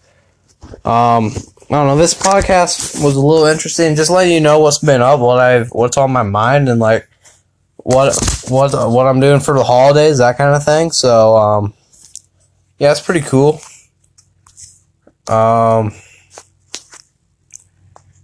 um 0.86 1.32
I 1.72 1.76
don't 1.76 1.88
know. 1.88 1.96
This 1.96 2.14
podcast 2.14 3.02
was 3.02 3.16
a 3.16 3.22
little 3.22 3.46
interesting. 3.46 3.96
Just 3.96 4.12
letting 4.12 4.34
you 4.34 4.42
know 4.42 4.60
what's 4.60 4.80
been 4.80 5.02
up, 5.02 5.22
what 5.22 5.40
I've, 5.40 5.70
what's 5.70 5.96
on 5.96 6.12
my 6.12 6.22
mind, 6.22 6.68
and 6.68 6.82
like 6.82 7.08
what 7.78 8.14
what 8.50 8.74
what 8.92 9.08
I'm 9.08 9.22
doing 9.22 9.40
for 9.40 9.54
the 9.54 9.64
holidays, 9.64 10.18
that 10.18 10.38
kind 10.38 10.54
of 10.54 10.66
thing. 10.66 10.92
So, 10.92 11.38
um, 11.38 11.74
yeah, 12.78 12.92
it's 12.92 13.00
pretty 13.00 13.22
cool. 13.22 13.62
Um, 15.30 15.94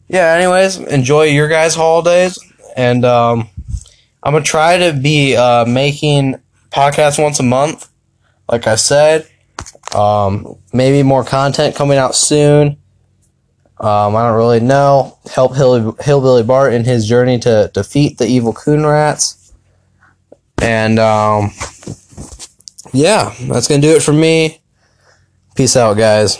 yeah. 0.09 0.33
Anyways, 0.33 0.79
enjoy 0.79 1.23
your 1.23 1.47
guys' 1.47 1.73
holidays, 1.73 2.37
and 2.75 3.05
um, 3.05 3.47
I'm 4.23 4.33
gonna 4.33 4.43
try 4.43 4.77
to 4.77 4.93
be 4.93 5.35
uh, 5.35 5.65
making 5.65 6.35
podcasts 6.71 7.21
once 7.21 7.39
a 7.39 7.43
month, 7.43 7.89
like 8.49 8.67
I 8.67 8.75
said. 8.75 9.27
Um, 9.95 10.57
maybe 10.73 11.03
more 11.03 11.23
content 11.23 11.75
coming 11.75 11.97
out 11.97 12.15
soon. 12.15 12.77
Um, 13.79 14.15
I 14.15 14.27
don't 14.27 14.35
really 14.35 14.59
know. 14.59 15.17
Help 15.31 15.55
Hill- 15.55 15.95
Hillbilly 15.99 16.43
Bart 16.43 16.73
in 16.73 16.83
his 16.83 17.07
journey 17.07 17.37
to 17.39 17.69
defeat 17.73 18.17
the 18.17 18.25
evil 18.25 18.51
coon 18.51 18.85
rats. 18.85 19.53
And, 20.59 20.97
um, 20.97 21.51
yeah, 22.91 23.33
that's 23.41 23.67
to 23.81 23.87
do 23.87 23.95
it 23.95 24.01
for 24.01 24.13
me. 24.13 24.61
Peace 25.55 25.77
out, 25.77 25.95
guys. 25.95 26.35